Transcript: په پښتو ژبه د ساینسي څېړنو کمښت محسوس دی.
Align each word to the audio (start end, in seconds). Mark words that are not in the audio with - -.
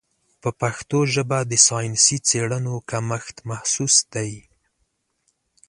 په 0.41 0.49
پښتو 0.61 0.99
ژبه 1.13 1.39
د 1.51 1.53
ساینسي 1.67 2.17
څېړنو 2.27 2.75
کمښت 2.89 3.35
محسوس 3.49 3.95
دی. 4.13 4.31